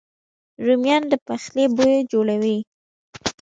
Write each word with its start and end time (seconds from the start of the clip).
رومیان 0.65 1.03
د 1.11 1.13
پخلي 1.25 1.65
بوی 1.75 1.93
جوړوي 2.11 2.57